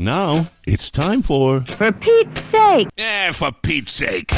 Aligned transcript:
Now 0.00 0.46
it's 0.64 0.92
time 0.92 1.22
for. 1.22 1.62
For 1.62 1.90
Pete's 1.90 2.40
sake. 2.50 2.88
Eh, 2.96 3.32
for 3.32 3.50
Pete's 3.50 3.90
sake. 3.90 4.30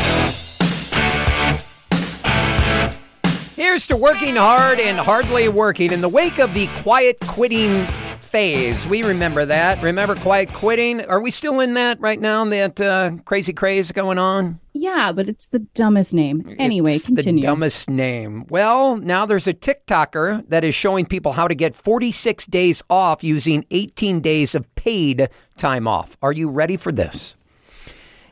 Here's 3.56 3.86
to 3.88 3.96
working 3.96 4.36
hard 4.36 4.80
and 4.80 4.96
hardly 4.96 5.48
working 5.48 5.92
in 5.92 6.00
the 6.00 6.08
wake 6.08 6.38
of 6.38 6.54
the 6.54 6.66
quiet 6.82 7.20
quitting 7.20 7.84
phase. 8.20 8.86
We 8.86 9.02
remember 9.02 9.44
that. 9.44 9.82
Remember 9.82 10.14
quiet 10.14 10.50
quitting? 10.54 11.04
Are 11.04 11.20
we 11.20 11.30
still 11.30 11.60
in 11.60 11.74
that 11.74 12.00
right 12.00 12.18
now? 12.18 12.44
That 12.46 12.80
uh, 12.80 13.12
crazy 13.26 13.52
craze 13.52 13.92
going 13.92 14.16
on? 14.18 14.60
Yeah, 14.72 15.12
but 15.12 15.28
it's 15.28 15.48
the 15.48 15.58
dumbest 15.58 16.14
name. 16.14 16.54
Anyway, 16.58 16.94
It's 16.94 17.06
continue. 17.06 17.42
The 17.42 17.48
dumbest 17.48 17.90
name. 17.90 18.46
Well, 18.48 18.96
now 18.96 19.26
there's 19.26 19.48
a 19.48 19.52
TikToker 19.52 20.48
that 20.48 20.62
is 20.62 20.76
showing 20.76 21.06
people 21.06 21.32
how 21.32 21.48
to 21.48 21.56
get 21.56 21.74
46 21.74 22.46
days 22.46 22.82
off 22.88 23.24
using 23.24 23.64
18 23.72 24.20
days 24.20 24.54
of 24.54 24.69
paid 24.80 25.28
time 25.58 25.86
off. 25.86 26.16
Are 26.22 26.32
you 26.32 26.48
ready 26.48 26.78
for 26.78 26.90
this? 26.90 27.34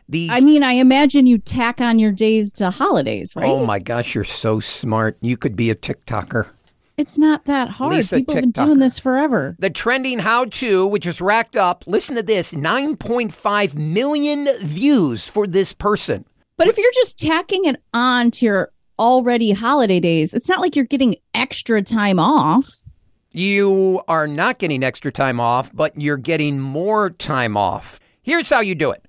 The 0.08 0.28
I 0.30 0.40
mean, 0.40 0.62
I 0.62 0.72
imagine 0.72 1.26
you 1.26 1.36
tack 1.36 1.82
on 1.82 1.98
your 1.98 2.12
days 2.12 2.54
to 2.54 2.70
holidays, 2.70 3.36
right? 3.36 3.46
Oh 3.46 3.66
my 3.66 3.78
gosh, 3.78 4.14
you're 4.14 4.24
so 4.24 4.58
smart. 4.58 5.18
You 5.20 5.36
could 5.36 5.54
be 5.54 5.70
a 5.70 5.74
TikToker. 5.74 6.48
It's 6.96 7.18
not 7.18 7.44
that 7.44 7.68
hard. 7.68 7.92
Lisa 7.92 8.16
People 8.16 8.34
have 8.34 8.42
been 8.42 8.50
doing 8.50 8.78
this 8.78 8.98
forever. 8.98 9.54
The 9.58 9.68
trending 9.68 10.18
how 10.18 10.46
to, 10.46 10.86
which 10.86 11.06
is 11.06 11.20
racked 11.20 11.56
up, 11.56 11.84
listen 11.86 12.16
to 12.16 12.22
this 12.22 12.52
9.5 12.52 13.74
million 13.76 14.48
views 14.62 15.28
for 15.28 15.46
this 15.46 15.74
person. 15.74 16.24
But 16.56 16.66
if 16.66 16.78
you're 16.78 16.90
just 16.94 17.20
tacking 17.20 17.66
it 17.66 17.76
on 17.92 18.30
to 18.32 18.46
your 18.46 18.72
already 18.98 19.52
holiday 19.52 20.00
days, 20.00 20.32
it's 20.32 20.48
not 20.48 20.60
like 20.60 20.74
you're 20.74 20.86
getting 20.86 21.16
extra 21.34 21.82
time 21.82 22.18
off. 22.18 22.68
You 23.38 24.02
are 24.08 24.26
not 24.26 24.58
getting 24.58 24.82
extra 24.82 25.12
time 25.12 25.38
off, 25.38 25.70
but 25.72 25.92
you're 25.96 26.16
getting 26.16 26.58
more 26.58 27.10
time 27.10 27.56
off. 27.56 28.00
Here's 28.20 28.50
how 28.50 28.58
you 28.58 28.74
do 28.74 28.90
it 28.90 29.06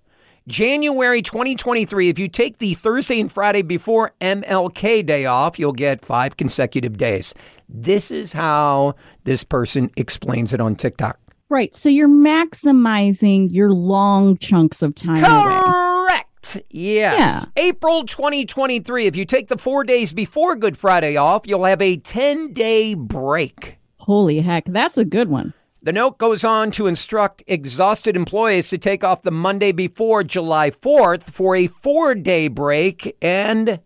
January 0.48 1.24
2023, 1.24 2.10
if 2.10 2.20
you 2.20 2.28
take 2.28 2.60
the 2.60 2.76
Thursday 2.76 3.20
and 3.20 3.32
Friday 3.32 3.64
before 3.64 4.12
MLK 4.22 5.04
Day 5.04 5.26
off, 5.26 5.58
you'll 5.58 5.74
get 5.74 6.06
five 6.06 6.38
consecutive 6.38 6.96
days. 6.96 7.34
This 7.68 8.12
is 8.12 8.32
how 8.32 8.94
this 9.24 9.44
person 9.44 9.90
explains 9.98 10.54
it 10.54 10.62
on 10.62 10.76
TikTok. 10.76 11.18
Right. 11.50 11.74
So 11.74 11.90
you're 11.90 12.08
maximizing 12.08 13.52
your 13.52 13.72
long 13.72 14.38
chunks 14.38 14.84
of 14.84 14.94
time 14.94 15.24
away. 15.24 15.60
Correct. 15.60 16.62
Yes. 16.70 17.18
Yeah. 17.18 17.46
April 17.64 18.06
2023, 18.06 19.08
if 19.08 19.16
you 19.16 19.26
take 19.26 19.48
the 19.48 19.58
four 19.58 19.84
days 19.84 20.14
before 20.14 20.56
Good 20.56 20.78
Friday 20.78 21.18
off, 21.18 21.48
you'll 21.48 21.66
have 21.66 21.82
a 21.82 21.98
10 21.98 22.54
day 22.54 22.94
break. 22.94 23.79
Holy 24.00 24.40
heck, 24.40 24.66
that's 24.66 24.98
a 24.98 25.06
good 25.06 25.30
one. 25.30 25.54
The 25.82 25.94
note 25.94 26.18
goes 26.18 26.44
on 26.44 26.72
to 26.72 26.88
instruct 26.88 27.44
exhausted 27.48 28.16
employees 28.16 28.70
to 28.70 28.78
take 28.78 29.04
off 29.04 29.22
the 29.22 29.32
Monday 29.32 29.72
before 29.72 30.24
July 30.24 30.72
4th 30.72 31.24
for 31.24 31.56
a 31.56 31.68
four 31.68 32.16
day 32.16 32.50
break 32.50 33.16
and 33.22 33.80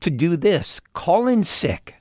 to 0.00 0.10
do 0.10 0.36
this 0.36 0.80
call 0.92 1.26
in 1.26 1.42
sick 1.42 1.94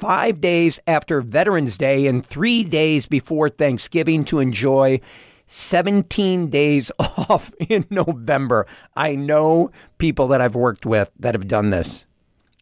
five 0.00 0.40
days 0.40 0.80
after 0.86 1.20
Veterans 1.20 1.76
Day 1.76 2.06
and 2.06 2.24
three 2.24 2.64
days 2.64 3.04
before 3.04 3.50
Thanksgiving 3.50 4.24
to 4.24 4.38
enjoy 4.38 4.98
17 5.46 6.48
days 6.48 6.90
off 6.98 7.52
in 7.68 7.84
November. 7.90 8.66
I 8.96 9.14
know 9.14 9.70
people 9.98 10.28
that 10.28 10.40
I've 10.40 10.54
worked 10.54 10.86
with 10.86 11.10
that 11.18 11.34
have 11.34 11.48
done 11.48 11.68
this, 11.68 12.06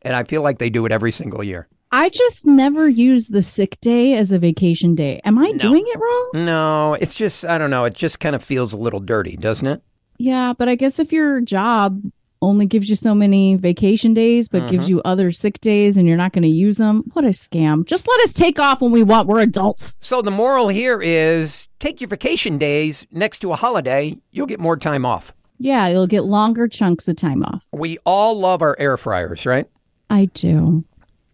and 0.03 0.16
I 0.16 0.25
feel 0.25 0.42
like 0.42 0.59
they 0.59 0.70
do 0.70 0.84
it 0.84 0.91
every 0.91 1.12
single 1.12 1.44
year. 1.44 1.69
I 1.91 2.08
just 2.11 2.47
never 2.47 2.89
use 2.89 3.28
the 3.28 3.42
sick 3.42 3.81
day 3.81 4.14
as 4.14 4.31
a 4.31 4.39
vacation 4.39 4.94
day. 4.94 5.20
Am 5.25 5.39
I 5.39 5.53
doing 5.53 5.84
it 5.86 5.98
wrong? 5.98 6.31
No, 6.44 6.94
it's 7.00 7.14
just, 7.14 7.44
I 7.44 7.56
don't 7.58 7.70
know, 7.70 7.84
it 7.86 7.94
just 7.94 8.20
kind 8.20 8.36
of 8.36 8.42
feels 8.42 8.72
a 8.72 8.77
little 8.77 9.00
dirty, 9.00 9.36
doesn't 9.36 9.67
it? 9.67 9.83
Yeah, 10.19 10.53
but 10.53 10.69
I 10.69 10.75
guess 10.75 10.98
if 10.98 11.12
your 11.12 11.41
job 11.41 12.03
only 12.42 12.66
gives 12.66 12.89
you 12.91 12.94
so 12.97 13.14
many 13.14 13.56
vacation 13.56 14.12
days, 14.14 14.48
but 14.48 14.62
Mm-hmm. 14.62 14.70
gives 14.72 14.89
you 14.91 15.00
other 15.05 15.31
sick 15.33 15.60
days 15.60 15.97
and 15.97 16.06
you're 16.06 16.16
not 16.16 16.32
going 16.32 16.43
to 16.43 16.48
use 16.48 16.77
them, 16.77 17.04
what 17.15 17.25
a 17.25 17.28
scam. 17.28 17.84
Just 17.87 18.06
let 18.06 18.21
us 18.21 18.32
take 18.32 18.59
off 18.59 18.81
when 18.81 18.91
we 18.93 19.03
want. 19.03 19.27
We're 19.27 19.41
adults. 19.41 19.97
So 20.00 20.21
the 20.22 20.31
moral 20.31 20.69
here 20.69 21.00
is 21.03 21.69
take 21.81 22.00
your 22.00 22.09
vacation 22.09 22.59
days 22.59 23.06
next 23.10 23.38
to 23.41 23.53
a 23.53 23.56
holiday, 23.56 24.16
you'll 24.31 24.47
get 24.47 24.60
more 24.60 24.77
time 24.77 25.04
off. 25.06 25.32
Yeah, 25.59 25.88
you'll 25.88 26.06
get 26.06 26.25
longer 26.25 26.69
chunks 26.69 27.09
of 27.09 27.16
time 27.16 27.43
off. 27.43 27.65
We 27.72 27.98
all 28.04 28.38
love 28.38 28.60
our 28.62 28.77
air 28.78 28.97
fryers, 28.97 29.44
right? 29.47 29.66
I 30.10 30.27
do. 30.27 30.84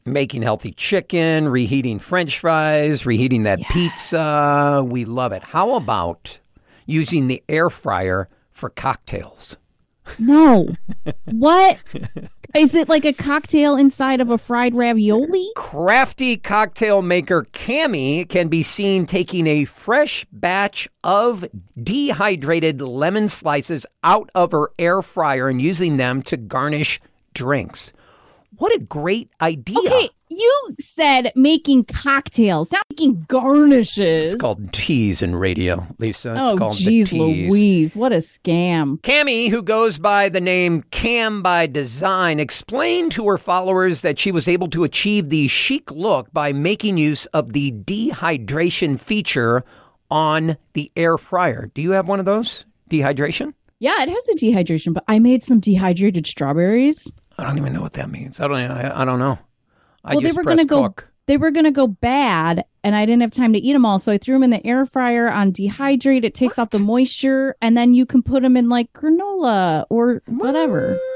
Making 0.07 0.43
healthy 0.43 0.73
chicken, 0.73 1.49
reheating 1.49 1.99
french 1.99 2.39
fries, 2.39 3.07
reheating 3.07 3.45
that 3.45 3.59
pizza. 3.71 4.85
We 4.87 5.07
love 5.07 5.33
it. 5.33 5.43
How 5.43 5.77
about 5.77 6.41
using 6.85 7.27
the 7.27 7.43
air 7.49 7.71
fryer 7.71 8.29
for 8.51 8.69
cocktails? 8.69 9.57
No. 10.19 10.69
what? 11.25 11.79
Is 12.55 12.75
it 12.75 12.91
like 12.91 13.07
a 13.07 13.15
cocktail 13.15 13.77
inside 13.77 14.21
of 14.21 14.29
a 14.29 14.37
fried 14.37 14.75
ravioli? 14.75 15.49
Crafty 15.57 16.37
cocktail 16.37 17.01
maker 17.01 17.47
Cami 17.55 18.29
can 18.29 18.49
be 18.49 18.63
seen 18.63 19.07
taking 19.07 19.47
a 19.47 19.65
fresh 19.65 20.27
batch 20.31 20.87
of 21.03 21.47
dehydrated 21.83 22.83
lemon 22.83 23.27
slices 23.29 23.87
out 24.05 24.29
of 24.35 24.53
her 24.53 24.71
air 24.79 25.01
fryer 25.01 25.49
and 25.49 25.63
using 25.63 25.97
them 25.97 26.21
to 26.25 26.37
garnish 26.37 27.01
drinks. 27.33 27.91
What 28.59 28.75
a 28.75 28.79
great 28.79 29.31
idea. 29.41 29.79
Okay, 29.79 30.11
you 30.29 30.75
said 30.81 31.33
making 31.35 31.85
cocktails, 31.85 32.71
not 32.73 32.85
making 32.91 33.25
garnishes. 33.29 34.35
It's 34.35 34.41
called 34.41 34.73
teas 34.73 35.23
in 35.23 35.37
radio, 35.37 35.87
Lisa. 35.99 36.33
It's 36.33 36.41
oh, 36.41 36.57
called 36.57 36.77
the 36.77 36.85
geez. 36.85 37.13
Louise, 37.13 37.97
what 37.97 38.13
a 38.13 38.17
scam. 38.17 39.01
Cami, 39.01 39.51
who 39.51 39.63
goes 39.63 39.99
by 39.99 40.29
the 40.29 40.41
name 40.41 40.83
Cam 40.91 41.43
by 41.43 41.67
Design, 41.67 42.39
explained 42.39 43.13
to 43.13 43.27
her 43.29 43.39
followers 43.39 44.03
that 44.03 44.19
she 44.19 44.31
was 44.31 44.49
able 44.49 44.69
to 44.69 44.85
achieve 44.85 45.31
the 45.31 45.49
chic 45.49 45.91
look 45.91 46.33
by 46.33 46.53
making 46.53 46.99
use 46.99 47.27
of 47.27 47.53
the 47.53 47.73
dehydration 47.73 49.01
feature 49.01 49.65
on 50.11 50.57
the 50.75 50.93
air 50.97 51.19
fryer. 51.19 51.71
Do 51.75 51.83
you 51.83 51.93
have 51.93 52.09
one 52.09 52.21
of 52.21 52.27
those? 52.27 52.65
Dehydration? 52.91 53.55
Yeah, 53.81 54.03
it 54.03 54.09
has 54.09 54.29
a 54.29 54.37
dehydration, 54.37 54.95
but 54.95 55.05
I 55.09 55.19
made 55.19 55.43
some 55.43 55.61
dehydrated 55.61 56.27
strawberries. 56.27 57.15
I 57.39 57.45
don't 57.45 57.59
even 57.59 57.73
know 57.73 57.83
what 57.83 57.95
that 57.95 58.11
means. 58.11 58.41
I 58.41 58.49
don't. 58.49 58.59
I, 58.59 59.03
I 59.03 59.05
don't 59.05 59.19
know. 59.19 59.39
I 60.05 60.15
well, 60.15 60.21
they 60.21 60.33
were 60.33 60.45
gonna 60.45 60.65
go. 60.65 60.83
cook. 60.83 61.09
They 61.27 61.37
were 61.37 61.51
gonna 61.51 61.71
go 61.71 61.87
bad, 61.87 62.65
and 62.83 62.95
I 62.95 63.07
didn't 63.07 63.23
have 63.23 63.31
time 63.31 63.55
to 63.55 63.59
eat 63.59 63.73
them 63.73 63.87
all, 63.87 63.99
so 63.99 64.13
I 64.13 64.19
threw 64.19 64.35
them 64.35 64.43
in 64.43 64.51
the 64.51 64.65
air 64.67 64.85
fryer 64.85 65.31
on 65.31 65.53
dehydrate. 65.53 66.25
It 66.25 66.35
takes 66.35 66.59
out 66.59 66.71
the 66.71 66.79
moisture, 66.79 67.57
and 67.63 67.77
then 67.77 67.95
you 67.95 68.05
can 68.05 68.23
put 68.23 68.43
them 68.43 68.57
in 68.57 68.69
like 68.69 68.93
granola 68.93 69.87
or 69.89 70.23
whatever. 70.27 70.93
What? 70.93 71.14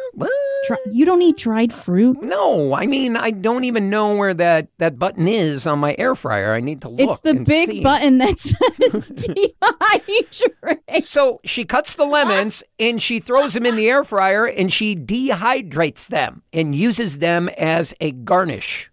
You 0.91 1.05
don't 1.07 1.23
eat 1.23 1.37
dried 1.39 1.73
fruit. 1.73 2.21
No, 2.23 2.75
I 2.75 2.87
mean 2.87 3.17
I 3.17 3.31
don't 3.31 3.65
even 3.65 3.89
know 3.89 4.15
where 4.17 4.35
that 4.35 4.69
that 4.79 4.99
button 4.99 5.27
is 5.29 5.67
on 5.67 5.79
my 5.79 5.95
air 5.99 6.15
fryer. 6.15 6.53
I 6.55 6.61
need 6.61 6.83
to 6.83 6.89
look. 6.89 7.01
It's 7.01 7.21
the 7.21 7.35
big 7.35 7.69
see. 7.71 7.83
button 7.83 8.19
that 8.19 8.39
says 8.39 9.13
dehydrate. 9.93 11.03
So 11.03 11.41
she 11.45 11.65
cuts 11.65 11.95
the 11.95 12.05
lemons 12.05 12.63
and 12.79 13.03
she 13.03 13.21
throws 13.21 13.55
them 13.55 13.67
in 13.67 13.77
the 13.77 13.89
air 13.89 14.05
fryer 14.05 14.47
and 14.47 14.73
she 14.73 14.95
dehydrates 14.97 16.09
them 16.09 16.43
and 16.53 16.75
uses 16.75 17.19
them 17.19 17.49
as 17.51 17.95
a 18.01 18.13
garnish 18.13 18.91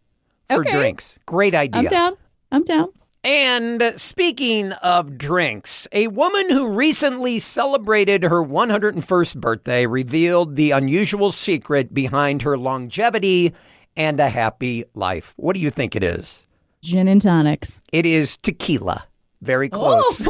for 0.49 0.61
Okay. 0.61 0.71
drinks. 0.71 1.17
Great 1.25 1.55
idea. 1.55 1.81
I'm 1.81 1.87
down. 1.89 2.17
I'm 2.51 2.63
down. 2.63 2.89
And 3.25 3.93
speaking 3.95 4.71
of 4.73 5.17
drinks, 5.17 5.87
a 5.91 6.09
woman 6.09 6.51
who 6.51 6.67
recently 6.67 7.39
celebrated 7.39 8.21
her 8.21 8.43
101st 8.43 9.37
birthday 9.37 9.87
revealed 9.87 10.55
the 10.55 10.69
unusual 10.69 11.31
secret 11.31 11.91
behind 11.91 12.43
her 12.43 12.55
longevity 12.55 13.55
and 13.97 14.19
a 14.19 14.29
happy 14.29 14.83
life. 14.93 15.33
What 15.37 15.55
do 15.55 15.59
you 15.59 15.71
think 15.71 15.95
it 15.95 16.03
is? 16.03 16.45
Gin 16.83 17.07
and 17.07 17.19
tonics. 17.19 17.81
It 17.91 18.05
is 18.05 18.37
tequila. 18.37 19.07
Very 19.41 19.71
oh. 19.73 20.03
close. 20.13 20.21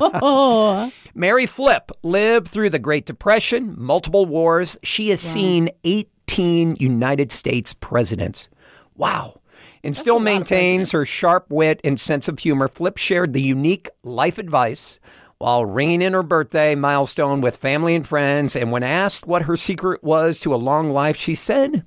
Oh, 0.00 0.90
Mary 1.14 1.44
Flip 1.44 1.92
lived 2.02 2.48
through 2.48 2.70
the 2.70 2.78
Great 2.78 3.04
Depression, 3.04 3.74
multiple 3.76 4.24
wars. 4.24 4.78
She 4.82 5.10
has 5.10 5.20
seen 5.20 5.68
18 5.84 6.76
United 6.80 7.30
States 7.30 7.74
presidents. 7.74 8.48
Wow. 8.96 9.41
And 9.84 9.96
still 9.96 10.20
maintains 10.20 10.92
her 10.92 11.04
sharp 11.04 11.46
wit 11.50 11.80
and 11.82 11.98
sense 11.98 12.28
of 12.28 12.38
humor. 12.38 12.68
Flip 12.68 12.96
shared 12.96 13.32
the 13.32 13.42
unique 13.42 13.88
life 14.04 14.38
advice 14.38 15.00
while 15.38 15.64
ringing 15.64 16.02
in 16.02 16.12
her 16.12 16.22
birthday 16.22 16.76
milestone 16.76 17.40
with 17.40 17.56
family 17.56 17.96
and 17.96 18.06
friends. 18.06 18.54
And 18.54 18.70
when 18.70 18.84
asked 18.84 19.26
what 19.26 19.42
her 19.42 19.56
secret 19.56 20.04
was 20.04 20.38
to 20.40 20.54
a 20.54 20.56
long 20.56 20.90
life, 20.90 21.16
she 21.16 21.34
said, 21.34 21.84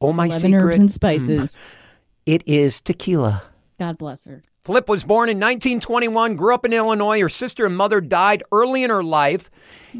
Oh, 0.00 0.12
my 0.12 0.26
11 0.26 0.40
secret, 0.40 0.62
herbs 0.62 0.78
and 0.80 0.90
spices. 0.90 1.62
it 2.26 2.42
is 2.44 2.80
tequila. 2.80 3.44
God 3.78 3.98
bless 3.98 4.24
her. 4.24 4.42
Flip 4.62 4.88
was 4.88 5.04
born 5.04 5.28
in 5.28 5.38
1921, 5.38 6.34
grew 6.34 6.54
up 6.54 6.64
in 6.64 6.72
Illinois. 6.72 7.20
Her 7.20 7.28
sister 7.28 7.66
and 7.66 7.76
mother 7.76 8.00
died 8.00 8.42
early 8.50 8.82
in 8.82 8.90
her 8.90 9.02
life. 9.02 9.48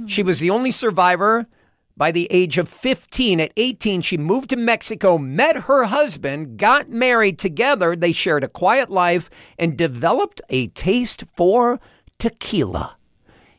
She 0.07 0.23
was 0.23 0.41
the 0.41 0.51
only 0.51 0.71
survivor 0.71 1.47
by 1.97 2.11
the 2.13 2.27
age 2.31 2.59
of 2.59 2.69
15. 2.69 3.41
At 3.41 3.53
18, 3.57 4.03
she 4.03 4.17
moved 4.17 4.51
to 4.51 4.57
Mexico, 4.57 5.19
met 5.19 5.57
her 5.63 5.85
husband, 5.85 6.57
got 6.57 6.89
married 6.89 7.39
together. 7.39 7.95
They 7.95 8.13
shared 8.13 8.45
a 8.45 8.49
quiet 8.49 8.91
life 8.91 9.31
and 9.59 9.77
developed 9.77 10.43
a 10.49 10.69
taste 10.69 11.25
for 11.37 11.81
tequila. 12.19 12.97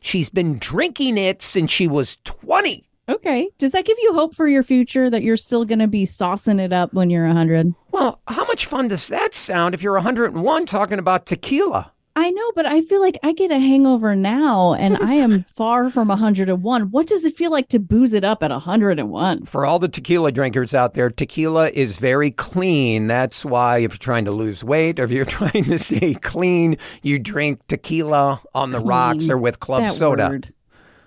She's 0.00 0.28
been 0.28 0.58
drinking 0.58 1.16
it 1.16 1.40
since 1.40 1.70
she 1.70 1.88
was 1.88 2.18
20. 2.24 2.84
Okay. 3.08 3.50
Does 3.58 3.72
that 3.72 3.84
give 3.84 3.98
you 3.98 4.12
hope 4.14 4.34
for 4.34 4.48
your 4.48 4.62
future 4.62 5.10
that 5.10 5.22
you're 5.22 5.36
still 5.36 5.64
going 5.64 5.78
to 5.78 5.86
be 5.86 6.04
saucing 6.04 6.60
it 6.60 6.72
up 6.72 6.94
when 6.94 7.10
you're 7.10 7.26
100? 7.26 7.74
Well, 7.90 8.20
how 8.28 8.44
much 8.46 8.66
fun 8.66 8.88
does 8.88 9.08
that 9.08 9.34
sound 9.34 9.74
if 9.74 9.82
you're 9.82 9.94
101 9.94 10.66
talking 10.66 10.98
about 10.98 11.26
tequila? 11.26 11.92
I 12.16 12.30
know, 12.30 12.52
but 12.54 12.64
I 12.64 12.80
feel 12.80 13.00
like 13.00 13.18
I 13.24 13.32
get 13.32 13.50
a 13.50 13.58
hangover 13.58 14.14
now 14.14 14.74
and 14.74 14.96
I 14.98 15.14
am 15.14 15.42
far 15.56 15.90
from 15.90 16.06
101. 16.08 16.82
What 16.92 17.06
does 17.08 17.24
it 17.24 17.36
feel 17.36 17.50
like 17.50 17.68
to 17.70 17.80
booze 17.80 18.12
it 18.12 18.22
up 18.22 18.42
at 18.44 18.50
101? 18.50 19.46
For 19.46 19.66
all 19.66 19.80
the 19.80 19.88
tequila 19.88 20.30
drinkers 20.30 20.74
out 20.74 20.94
there, 20.94 21.10
tequila 21.10 21.70
is 21.70 21.96
very 21.98 22.30
clean. 22.30 23.08
That's 23.08 23.44
why 23.44 23.78
if 23.78 23.92
you're 23.92 23.98
trying 23.98 24.26
to 24.26 24.30
lose 24.30 24.62
weight 24.62 25.00
or 25.00 25.04
if 25.04 25.10
you're 25.10 25.24
trying 25.40 25.64
to 25.64 25.78
stay 25.78 26.14
clean, 26.14 26.76
you 27.02 27.18
drink 27.18 27.66
tequila 27.66 28.40
on 28.54 28.70
the 28.70 28.78
rocks 28.80 29.28
or 29.28 29.36
with 29.36 29.58
club 29.58 29.82
That 29.82 29.92
soda. 29.94 30.28
word. 30.28 30.54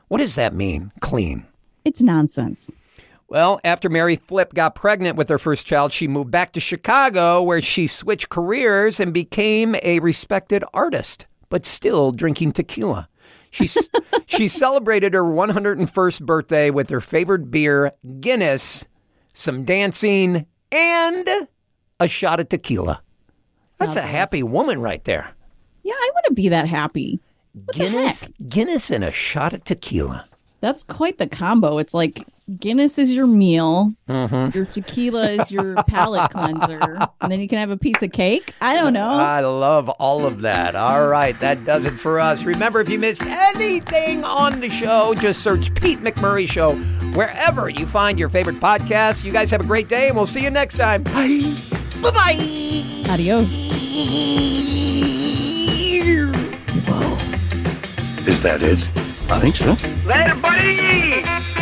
What 0.10 0.18
does 0.18 0.36
that 0.36 0.54
mean? 0.54 0.92
Clean. 1.00 1.46
It's 1.86 2.02
nonsense. 2.02 2.72
Well, 3.30 3.60
after 3.64 3.90
Mary 3.90 4.16
Flip 4.16 4.54
got 4.54 4.76
pregnant 4.76 5.18
with 5.18 5.28
her 5.28 5.38
first 5.38 5.68
child, 5.68 5.92
she 5.92 6.08
moved 6.08 6.32
back 6.32 6.54
to 6.54 6.62
Chicago 6.62 7.42
where 7.42 7.62
she 7.62 7.86
switched 7.88 8.30
careers 8.30 9.00
and 9.02 9.14
became 9.14 9.76
a 9.84 10.00
respected 10.00 10.64
artist, 10.74 11.28
but 11.50 11.66
still 11.66 12.12
drinking 12.12 12.54
tequila. 12.54 13.10
She, 13.52 13.70
she 14.28 14.48
celebrated 14.48 15.14
her 15.14 15.24
101st 15.24 16.24
birthday 16.26 16.70
with 16.70 16.90
her 16.90 17.02
favorite 17.02 17.52
beer, 17.52 17.92
Guinness, 18.22 18.86
some 19.34 19.66
dancing, 19.66 20.46
and 20.72 21.48
a 22.00 22.08
shot 22.08 22.40
of 22.40 22.48
tequila. 22.48 23.02
That's 23.78 23.98
a 23.98 24.02
Now 24.02 24.08
happy 24.08 24.42
woman 24.44 24.80
right 24.82 25.04
there. 25.04 25.36
Yeah, 25.84 25.94
I 25.94 26.12
want 26.14 26.26
to 26.28 26.34
be 26.34 26.48
that 26.50 26.68
happy. 26.68 27.20
the 27.54 27.74
Guinness? 27.74 28.26
Guinness 28.48 28.90
and 28.90 29.04
a 29.04 29.12
shot 29.12 29.52
of 29.54 29.66
tequila. 29.66 30.26
That's 30.62 30.84
quite 30.84 31.18
the 31.18 31.28
combo. 31.28 31.78
It's 31.78 31.94
like 31.94 32.26
Guinness 32.60 32.98
is 32.98 33.14
your 33.14 33.28
meal, 33.28 33.94
Mm-hmm. 34.08 34.58
your 34.58 34.66
tequila 34.66 35.32
is 35.32 35.52
your 35.52 35.76
palate 35.84 36.32
cleanser, 36.32 36.98
and 37.20 37.30
then 37.30 37.42
you 37.42 37.48
can 37.50 37.58
have 37.58 37.72
a 37.72 37.76
piece 37.78 38.02
of 38.02 38.14
cake. 38.14 38.54
I 38.62 38.74
don't 38.74 38.94
know. 38.94 39.10
I 39.10 39.42
love 39.42 39.90
all 39.90 40.26
of 40.26 40.42
that. 40.44 40.74
All 40.74 41.08
right, 41.10 41.38
that 41.42 41.66
does 41.66 41.84
it 41.84 41.92
for 42.00 42.22
us. 42.22 42.44
Remember, 42.44 42.80
if 42.80 42.88
you 42.88 43.00
missed 43.00 43.24
anything 43.24 44.24
on 44.24 44.62
the 44.62 44.70
show, 44.70 45.14
just 45.16 45.44
search 45.44 45.76
Pete 45.76 46.00
McMurray 46.00 46.48
Show 46.50 46.76
wherever 47.18 47.68
you 47.70 47.86
find 47.86 48.18
your 48.18 48.30
favorite 48.30 48.62
podcast. 48.62 49.26
You 49.26 49.32
guys 49.34 49.52
have 49.52 49.60
a 49.62 49.68
great 49.68 49.90
day, 49.90 50.08
and 50.08 50.16
we'll 50.16 50.26
see 50.26 50.44
you 50.44 50.50
next 50.50 50.78
time. 50.78 51.04
Bye. 51.04 51.42
Bye 52.02 52.12
bye. 52.12 53.10
Adios. 53.12 53.74
Is 58.26 58.42
that 58.42 58.62
it? 58.62 58.80
I 59.30 59.40
think 59.40 59.56
so. 59.58 59.76
Later, 60.08 60.36
buddy! 60.42 61.57